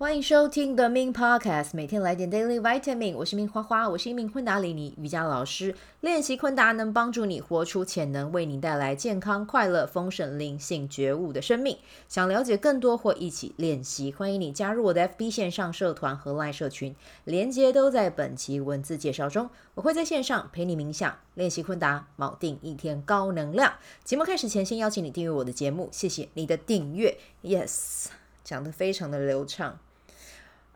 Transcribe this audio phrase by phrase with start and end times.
[0.00, 3.14] 欢迎收听 The Min Podcast，每天来点 Daily Vitamin。
[3.16, 5.74] 我是 Min 花花，我是一名昆达里尼瑜伽老师。
[6.00, 11.76] 练习昆达能帮助你活出潜能，为你带来健康、快乐、丰盛、灵性觉悟的生命。
[12.08, 19.50] 想了解更多或一起练习，欢迎你加入我的 FB 线上社团和 LINE 社群，连接都在本期文字介绍中。
[19.74, 23.74] 我会在线上陪你冥想、练习昆达，锚定一天高能量。
[24.02, 27.18] 节目开始前，先邀请你订阅我的节目，谢谢你的订阅。
[27.42, 28.06] Yes，
[28.42, 29.78] 讲得非常的流畅。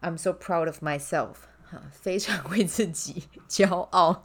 [0.04, 1.32] I'm so proud of myself，
[1.64, 4.22] 哈，非常为自己骄傲。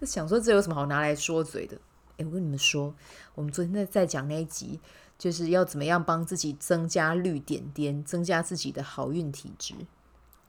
[0.00, 1.76] 想说这有什么好拿来说嘴的？
[2.16, 2.94] 诶，我跟你们说，
[3.34, 4.80] 我们昨天在在讲那一集，
[5.18, 9.74] 就是要怎么样帮自己增加绿点点，增加自己的好运体质。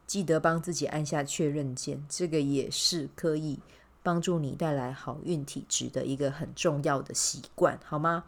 [0.07, 3.59] 记得帮自己按下确认键，这个也是可以
[4.01, 8.23] 帮助你带来好运体质的一个很重要的习惯，好吗？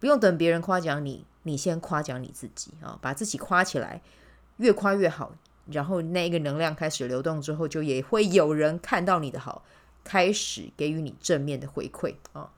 [0.00, 4.02] 不用等别人夸奖你，你先夸奖你自己啊，把自己夸起来，
[4.56, 5.32] 越夸越好。
[5.70, 9.62] 然后那一个能量开始流动之后，就也会有人看到你的好，
[10.02, 12.50] 开始给予你正面的回馈啊、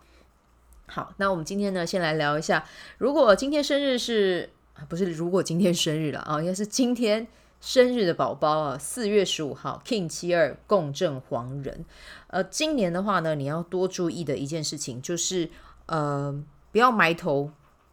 [0.86, 2.64] 好，那我们今天呢，先来聊一下，
[2.98, 4.50] 如果今天生日是，
[4.88, 7.26] 不是如果今天生日了啊，应该是今天
[7.60, 11.84] 生日的宝宝啊，四月十五号，King 七二共振黄人。
[12.28, 15.50] 呃，今年的话呢，你要多注意的一件事情就是，
[15.86, 17.50] 呃，不要埋头。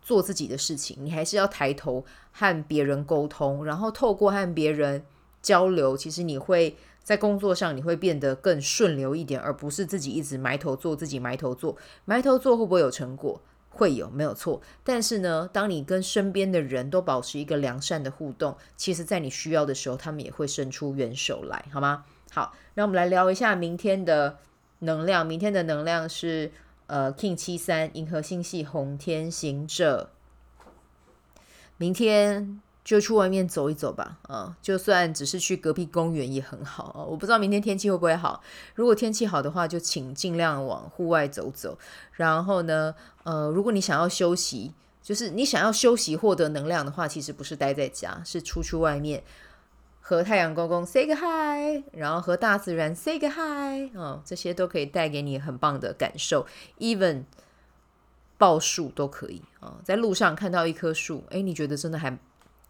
[0.08, 5.04] 做自己的事情，你还是要抬头和别人沟通，然后透过和别人
[5.42, 13.42] 交流，其实你会在工作上你会变得更顺流一点，而不是自己一直埋头做，自己埋头做，埋头做会不会有成果？
[13.70, 14.62] 会有，没有错。
[14.82, 22.06] 但是呢，当你跟身边的人都保持一个良善的互动，其实在你需要的时候，他们也会伸出援手来，好吗？
[22.32, 24.38] 好，那我们来聊一下明天的
[24.80, 25.26] 能量。
[25.28, 26.50] 明天的能量是。
[26.88, 30.10] 呃，King 七三银河星系红天行者，
[31.78, 34.18] 明天就去外面走一走吧。
[34.24, 37.04] 啊、就算只是去隔壁公园也很好啊。
[37.04, 38.42] 我不知道明天天气会不会好，
[38.74, 41.78] 如果天气好的话，就请尽量往户外走走。
[42.14, 49.24] 然后呢，呃，如果你想要休息，就是你想要休息获得能量的话，其实不是待在家，是出去外面。
[50.10, 56.48] 和太阳公公 say 个 hi，然后和大自然 say 个 hi，哦，这些都可以带给你很棒的感受。
[56.80, 57.26] even
[58.38, 62.18] 抱树都可以啊，哦，在路上看到一棵树，诶，你觉得真的还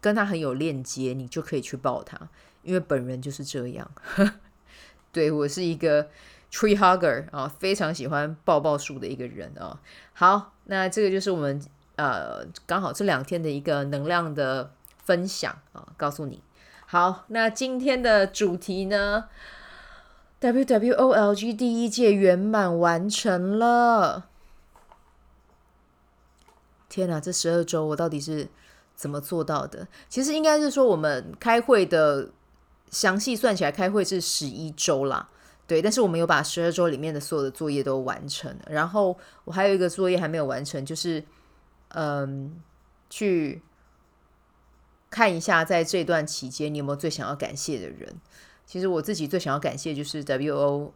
[0.00, 2.18] 跟它很有链接，你就可以去抱它，
[2.64, 3.88] 因为本人就是这样。
[5.12, 6.08] 对，我是一个
[6.50, 9.78] tree hugger 啊，非常喜欢抱抱树的一个人啊，哦。
[10.12, 11.62] 好，那这个就是我们
[11.94, 14.72] 呃刚好这两天的一个能量的
[15.04, 16.42] 分享啊，告诉你。
[16.90, 19.28] 好，那今天的主题呢
[20.40, 24.24] ？WWOLG 第一届圆满完成了。
[26.88, 28.48] 天哪，这十二周我到底是
[28.94, 29.86] 怎么做到的？
[30.08, 32.30] 其实应该是说，我们开会的
[32.90, 35.28] 详细算起来，开会是十一周啦。
[35.66, 38.56] 对，但是我们有把十二周里面的所有的作业都完成。
[38.66, 41.22] 然后我还有一个作业还没有完成，就是
[41.88, 42.58] 嗯，
[43.10, 43.60] 去。
[45.18, 48.20] 看一下，在这段期间，你有没有最想要感谢的人？
[48.64, 50.92] 其实我自己最想要感谢就是 WOL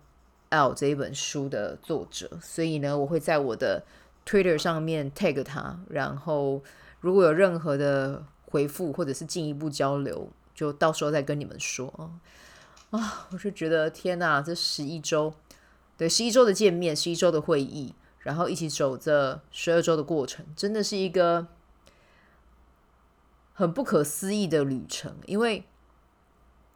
[0.76, 3.82] 这一本书的作者，所以呢，我会在我的
[4.24, 6.62] Twitter 上面 tag 他，然后
[7.00, 11.92] 如果有任何的回复或者是进一步交流，就到时候再跟你们说
[12.92, 13.26] 啊。
[13.32, 15.34] 我是觉得天哪，这十一周，
[15.98, 21.48] 对，十一周的见面，十一周的会议，然后一起走这十二周的过程，真的是一个。
[23.54, 25.64] 很不可思议的旅程，因为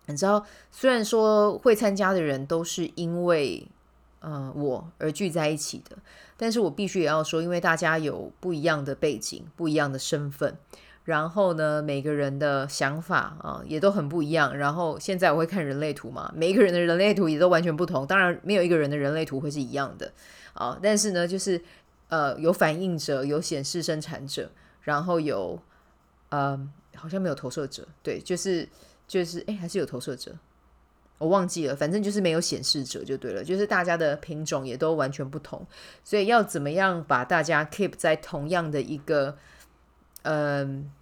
[0.07, 3.67] 你知道，虽然说会参加的人都是因为
[4.21, 5.97] 呃我而聚在一起的，
[6.37, 10.57] 但是我必须也要说，因为大家有不一样的背景、不一样的身份，
[11.05, 14.57] 然后呢，每个人的想法啊、也都很不一样。
[14.57, 20.13] 然后现在我会看人类图嘛，每一个人的人类图也都完全不同，当然没有一个人的人类图会是一样的
[20.53, 21.61] 啊、但是呢，就是
[22.09, 24.51] 呃有反应者、有显示生产者，
[24.83, 25.59] 然后有。
[26.37, 28.69] 嗯，好像没有投射者，对，就是
[29.09, 30.37] 就是，哎，还是有投射者，
[31.17, 35.67] 我忘记了，反正就是没有显示者就对了，就是大家的品种也都完全不同，
[36.05, 39.39] 所以要怎么样把大家 keep 在同样的一个
[40.25, 40.93] 嗯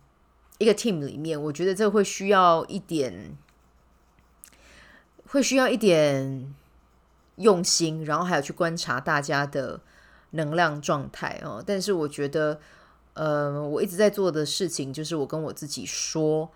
[0.58, 3.36] 一个 team 里面，我觉得这会需要一点，
[5.26, 6.54] 会需要一点
[7.36, 9.81] 用心，然后还有去观察大家的
[10.31, 12.60] 能量状态哦，但是我觉得。
[13.14, 16.50] 呃，我一直在做的事情就是我跟我自己说，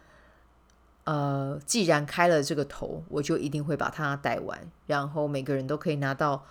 [1.04, 6.44] 呃，既然开了这个头，我就一定会把它带完，然后每个人都可以拿到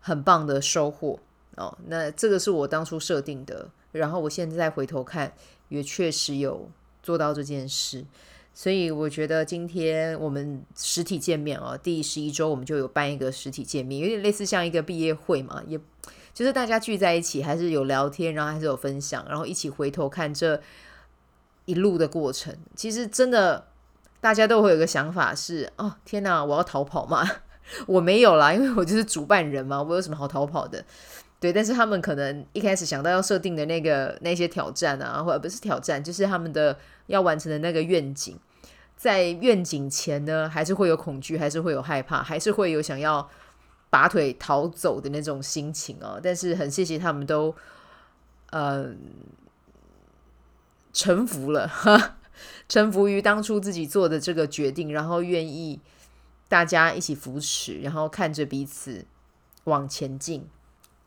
[0.00, 1.18] 很棒的收获
[1.56, 1.76] 哦。
[1.86, 5.32] 那这个是我当初设定的，然后我现在回头看，
[5.70, 6.70] 也确实有
[7.02, 8.04] 做到这件事，
[8.52, 15.80] 所以我觉得今天我们实体见面哦，第十一周我们就有办一个实体见面，有点类似像一个毕业会嘛，也
[16.38, 20.62] 就是大家聚在一起，还是有聊天，然后还是有分享，然后一起回头看这
[21.64, 22.56] 一路的过程。
[22.76, 23.66] 其实真的，
[24.20, 27.28] 大家都会有个想法是：哦，天哪，我要逃跑吗？
[27.88, 30.84] 我没有啦，因为我就是主办人嘛，我有什么好逃跑的？
[31.40, 38.38] 对，但是他们可能一开始想到要设定的那个那些挑战啊，或者不是挑战，就是他们的要完成的那个愿景。
[38.96, 43.28] 在愿景前呢，还是会有恐惧，还是会有害怕，还是会有想要
[43.90, 46.20] 拔腿逃走的那种心情哦。
[46.22, 47.54] 但是很谢谢他们都，
[48.50, 48.94] 呃，
[50.92, 52.18] 臣服了，哈，
[52.68, 55.80] 臣服于当初自己做的这个决定，然后愿意
[56.48, 59.04] 大家一起扶持，然后看着彼此
[59.64, 60.48] 往前进。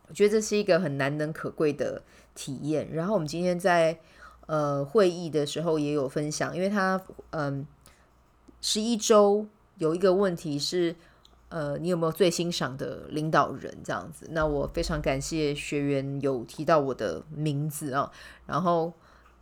[0.08, 2.02] 我觉得这是一个很难能可贵的
[2.34, 2.92] 体验。
[2.92, 3.98] 然后我们今天在
[4.46, 7.00] 呃会议的时候也有分享，因为他
[7.30, 7.66] 嗯。
[8.64, 9.44] 十一周
[9.78, 10.94] 有一个问题是，
[11.52, 13.76] 呃，你有没有最欣赏的领导人？
[13.84, 18.10] 这样子，那我非常感谢学员有提到我的名字啊。
[18.46, 18.90] 然后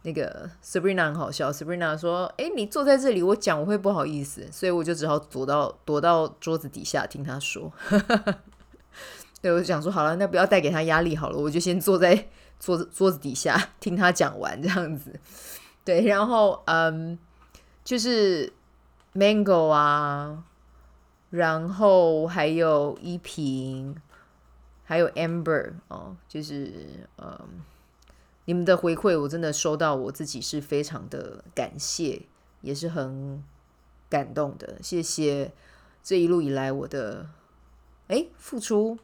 [0.02, 7.72] 那个 Sabrina 很好笑，Sabrina 说：“诶，你坐在这里，我讲我会不好意思，所以我就只好躲到躲到桌子底下听他说。
[9.40, 12.26] ”对，我就想说好了，那不要带给他压力好了，我就先坐在
[12.58, 15.18] 桌子桌子底下听他讲完这样子。
[15.84, 17.16] 对，然后嗯，
[17.84, 18.52] 就是。
[19.12, 20.44] Mango 啊，
[21.30, 23.96] 然后还有依萍，
[24.84, 26.72] 还有 Amber 哦，就是
[27.18, 27.38] 嗯，
[28.44, 32.22] 你们的回馈我真的收到，我自己是非常的感谢，
[32.60, 33.42] 也是很
[34.08, 34.76] 感动的。
[34.82, 35.52] 谢谢
[36.02, 37.26] 这一路以来我的
[38.08, 38.98] 哎付出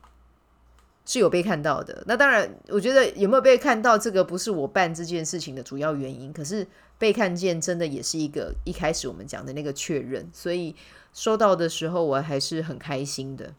[1.05, 2.02] 是有被看到的。
[2.06, 6.67] 那当然，我觉得有没有被看到，这个不是我办这件事情的主要原因，可是。
[6.99, 10.75] 被看见真的也是一个一开始我们讲的那个确认，所以
[11.16, 13.54] 收到的时候我还是很开心的。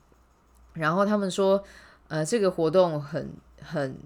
[0.74, 1.64] 然后他们说，
[2.08, 3.98] 呃，这个活动很很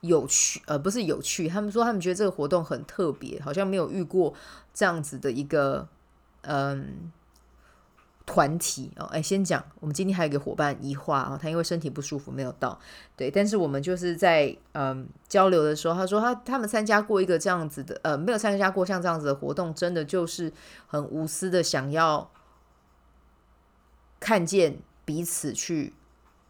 [0.00, 4.34] 有趣，呃，不是有趣，他们说他们觉得这个活动很特别，好像没有遇过
[4.72, 5.86] 这样子的一个，
[6.42, 7.12] 嗯。
[8.26, 12.80] 团体哦，哎，先讲，我们今天还有一个伙伴一化啊，他因为身体不舒服没有到，
[13.16, 20.50] 对，但是我们就是在嗯交流的时候，他说他他们参加过一个这样子的，呃，没有参加过像这样子的活动，真的就是
[20.86, 22.30] 很无私的想要
[24.18, 25.92] 看见彼此去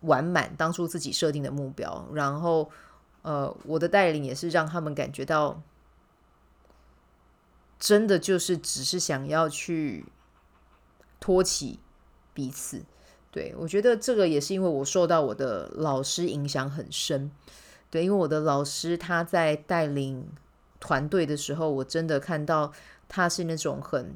[0.02, 2.70] 完满当初自己设定的目标，然后
[3.22, 5.60] 呃，我的带领也是让他们感觉到，
[7.80, 10.06] 真的就是只是想要去。
[11.24, 11.78] 托起
[12.34, 12.82] 彼此，
[13.30, 17.30] 对，我觉得这个也是因为我受到我的老师影响很深，
[17.88, 20.28] 对，因为我的老师他在带领
[20.78, 22.70] 团队的时候，我真的看到
[23.08, 24.14] 他是那种很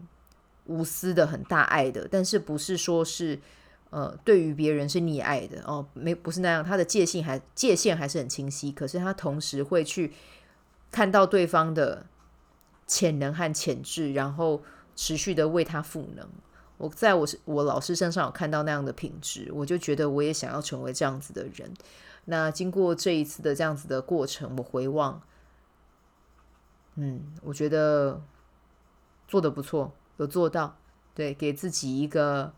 [0.67, 3.41] 无私的、很大爱的，但是不是说是
[3.89, 10.13] 呃对于别人是溺爱的哦，没不是那样，他的界限还界限还是很清晰，可是他同时会去
[10.91, 12.05] 看到对方的
[12.87, 14.63] 潜能和潜质，然后
[14.95, 16.29] 持续的为他赋能。
[16.79, 21.73] 我在我我老师身上有看到那样的品质，我就觉得我也想要成为这样子的人。
[22.25, 25.21] 那经过这一次的这样子的过程，我回望，
[26.95, 28.23] 嗯，我觉得
[29.27, 30.79] 做得不错，有做到，
[31.15, 32.53] 对，给自己一个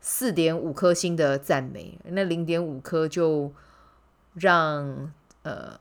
[0.00, 1.98] 四点五颗星的赞美。
[2.04, 3.52] 那零点五颗就
[4.34, 5.78] 让呃。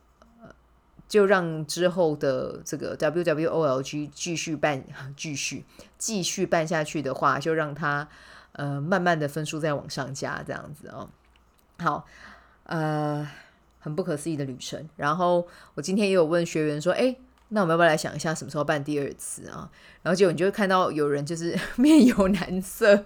[1.08, 4.84] 就让之后的这个 WWOLG 继续办，
[5.16, 5.64] 继续
[5.98, 8.08] 继续办下去的话，就让他
[8.54, 11.10] 呃慢慢的分数再往上加，这样子哦。
[11.78, 12.06] 好，
[12.64, 13.30] 呃，
[13.80, 14.90] 很不可思议的旅程。
[14.96, 17.16] 然后我今天也有问学员说，哎，
[17.50, 19.70] 那我们要不要来想一下什么时候办第二次啊？
[20.02, 23.06] 然后结果你就会看到有人就是 面有难色。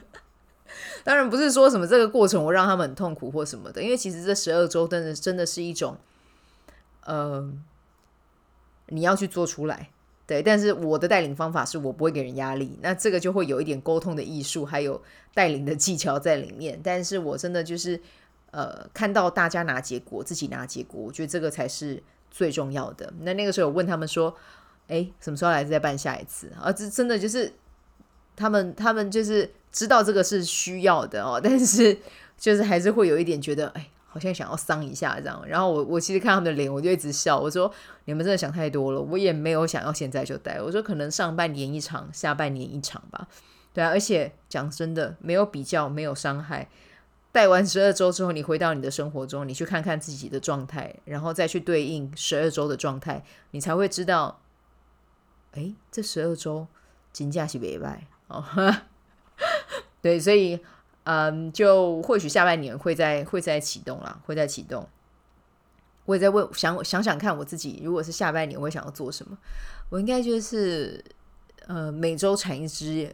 [1.04, 5.98] 当然不是说什么这个过程我让他们很痛苦或什么的，因为其实这十二周真的真的是一种，
[7.02, 7.54] 嗯、呃。
[8.90, 9.90] 你要去做出来，
[10.26, 15.02] 对，但是我的带领方法是我不会给人压力，那这个就会有一点沟通的艺术，还有
[15.34, 16.80] 带领的技巧在里面。
[16.84, 18.00] 但是我真的就是，
[18.52, 23.14] 呃，看到大家拿结果，自己拿结果，我觉得这个才是最重要的。
[23.22, 24.36] 那那个时候我问他们说，
[24.88, 26.52] 哎，什么时候来再办下一次？
[26.60, 27.52] 啊，这真的就是
[28.36, 31.98] 他们， 他们就是知道这个是需要的哦，但是
[32.38, 33.90] 就是还是会有一点觉得，哎。
[34.10, 37.40] 好像想要桑一下这样，然后我我其实看他们的脸，我就一直笑。
[37.40, 37.72] 我说
[38.06, 40.60] 你们真的想太多了，我也没有想要现在就带。
[40.62, 43.28] 我说可能上半年一场，下半年一场吧。
[43.74, 46.68] 对啊，而且讲真的，没有比较，没有伤害。
[47.32, 54.42] 带完十二周之后，你回到你的生活中，你去看看自己的状态，然后再去对应十二周的状态，你才会知道，
[55.52, 56.68] 哎，这十二周。
[57.12, 58.46] 金价是袂歹哦。
[60.00, 60.60] 对，所以
[61.12, 64.88] 嗯，就或许下半年会再会再启动啦，会再启动。
[66.06, 69.36] 我也在问，想想想看，我自己如果是下半年，我会想要做什么？
[69.90, 71.04] 我应该就是
[71.66, 73.12] 呃，每周产一支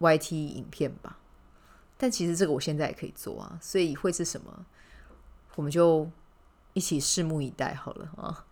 [0.00, 1.18] YT 影片吧。
[1.96, 4.66] 但其实这个我现在也可以做啊，所以会是什么？
[5.54, 6.10] 我们就
[6.72, 8.44] 一起拭目以待好了啊。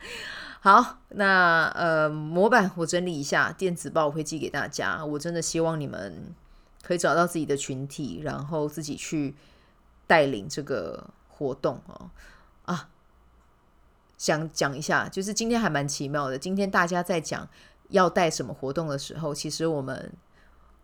[0.60, 5.04] 好，那呃，模板我整理一下，电子报我会寄给大家。
[5.04, 6.32] 我真的希望你们
[6.84, 9.34] 可以找到自己的群体，然后自己去
[10.06, 12.10] 带领这个活动哦。
[12.66, 12.90] 啊。
[14.16, 16.38] 想讲一下，就是今天还蛮奇妙的。
[16.38, 17.46] 今天大家在讲
[17.88, 20.12] 要带什么活动的时候，其实我们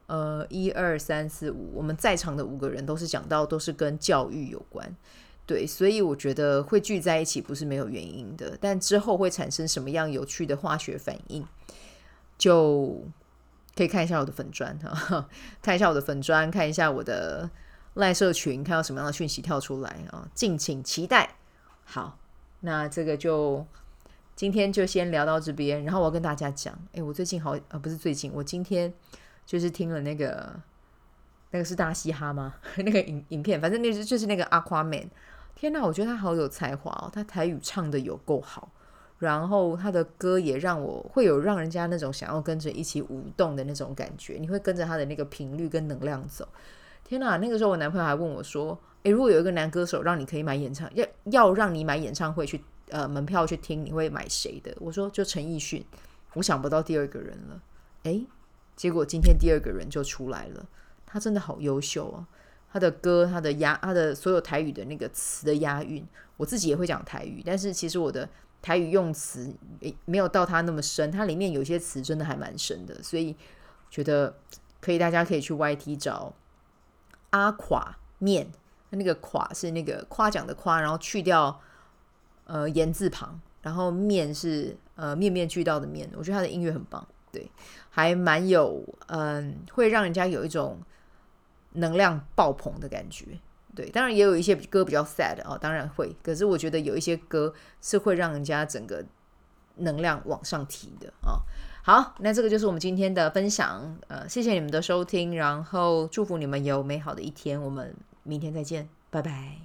[0.09, 4.95] 呃一二三四五，我们在场的五个人都是讲到都是跟教育有关，
[5.47, 8.59] 对，所以我觉得会聚在一起不是没有原因的。
[8.61, 11.47] 但之后会产生什么样有趣的化学反应，
[12.37, 13.03] 就
[13.81, 15.27] 可以看一下我的粉砖哈，
[15.63, 17.49] 看一下我的粉砖，看一下我的
[17.95, 21.37] 赖社群，看到什么样的讯息跳出来啊，敬请期待。
[21.85, 22.19] 好。
[22.63, 23.67] 那这个就
[24.37, 28.93] 今天就先聊到这边，然后我要跟大家讲，哎，我最近好呃，不是最近，我今天
[29.47, 30.61] 就是听了那个
[31.53, 32.53] 那个是大嘻哈吗？
[32.85, 35.09] 那个影影片，反正那是就是那个 Aquaman。
[35.55, 38.71] 天哪，我觉得他好有才华哦，他台语唱的有够好，
[39.21, 46.49] 然后他的歌也让我会有让人家那种想要跟着一起舞动的那种感觉，你会跟着他的那个频率跟能量走。
[47.05, 48.77] 天哪，那个时候我男朋友还问我说。
[49.03, 54.77] 诶，如果有一个男歌手让你可以买演唱要要让你买演唱会去呃门票去听，你会买谁的？
[54.79, 55.83] 我说就陈奕迅，
[56.35, 57.63] 我想不到第二个人了。
[58.03, 58.27] 诶，
[58.77, 60.67] 结果今天第二个人就出来了，
[61.07, 62.27] 他真的好优秀哦！
[62.71, 68.29] 他的歌，他的押，他的所有台语的那个词的押韵，我自己也会讲台语，但是其实我的
[68.63, 73.37] 台语用词诶没有到它那么深，它里面有些词真的还蛮深的，所以
[73.91, 74.35] 觉得
[74.81, 76.33] 可以，大家可以去 YT 找
[77.31, 78.51] 阿垮面。
[78.93, 81.61] 那个垮是那个夸奖的夸，然后去掉
[82.47, 86.11] 呃言字旁，然后面是呃面面俱到的面。
[86.17, 87.49] 我觉得他的音乐很棒，对，
[87.89, 90.81] 还蛮有嗯、会让人家有一种
[91.75, 93.39] 能量爆棚的感觉。
[93.75, 96.17] 对，当然也有一些歌比较 sad、哦，当然会。
[96.23, 99.05] 可是我觉得有一些歌是会让人家整个
[99.77, 101.41] 能量往上提的啊、哦。
[101.83, 103.97] 好，那这个就是我们今天的分享。
[104.09, 107.61] 呃，谢谢你们的收听，然后祝福你们有美好的一天。
[107.61, 107.95] 我们。
[108.23, 109.57] 明天再见，拜拜。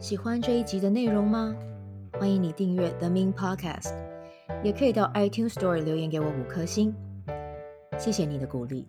[0.00, 1.54] 喜欢这一集的内容吗？
[2.18, 3.94] 欢迎你订阅 The Min Podcast，
[4.62, 6.94] 也可以到 iTunes Store 留言给我五颗星，
[7.98, 8.88] 谢谢你的鼓励。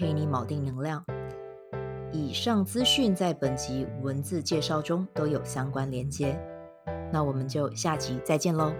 [0.00, 1.04] 陪你铆定能量。
[2.10, 6.40] 以上资讯在本集文字介绍中都有相关连接。
[7.12, 8.72] 那我们就下集再见喽。